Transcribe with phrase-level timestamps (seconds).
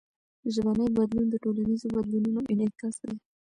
[0.53, 3.13] ژبنی بدلون د ټولنیزو بدلونونو انعکاس دئ.